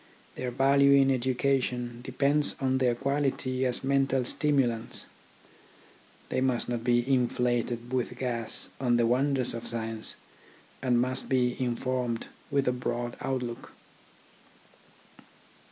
[0.33, 5.05] Their value in education depends on their quality as mental stimulants.
[6.29, 10.15] They must not be inflated TECHNICAL EDUCATION 53 with gas on the wonders of science,
[10.81, 13.73] and must be informed with a broad outlook.